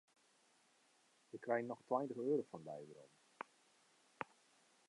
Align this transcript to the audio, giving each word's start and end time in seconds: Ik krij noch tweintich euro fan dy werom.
Ik 1.29 1.41
krij 1.45 1.61
noch 1.67 1.81
tweintich 1.87 2.17
euro 2.27 2.43
fan 2.49 2.63
dy 2.69 2.79
werom. 2.89 3.13